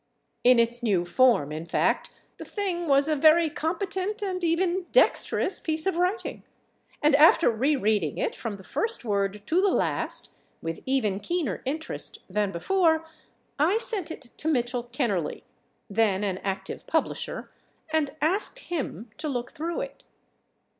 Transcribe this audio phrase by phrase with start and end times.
[0.43, 5.59] In its new form, in fact, the thing was a very competent and even dexterous
[5.59, 6.43] piece of writing,
[7.03, 11.61] and after re reading it from the first word to the last with even keener
[11.65, 13.05] interest than before,
[13.59, 15.43] I sent it to Mitchell Kennerley,
[15.87, 17.51] then an active publisher,
[17.93, 20.03] and asked him to look through it.